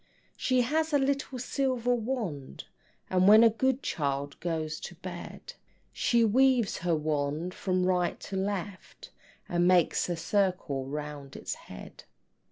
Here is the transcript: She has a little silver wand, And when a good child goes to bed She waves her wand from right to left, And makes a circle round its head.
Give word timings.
She 0.35 0.61
has 0.61 0.93
a 0.93 0.97
little 0.97 1.37
silver 1.37 1.93
wand, 1.93 2.63
And 3.11 3.27
when 3.27 3.43
a 3.43 3.51
good 3.51 3.83
child 3.83 4.39
goes 4.39 4.79
to 4.79 4.95
bed 4.95 5.53
She 5.93 6.25
waves 6.25 6.77
her 6.79 6.95
wand 6.95 7.53
from 7.53 7.85
right 7.85 8.19
to 8.21 8.35
left, 8.35 9.11
And 9.47 9.67
makes 9.67 10.09
a 10.09 10.15
circle 10.15 10.87
round 10.87 11.35
its 11.35 11.53
head. 11.53 12.05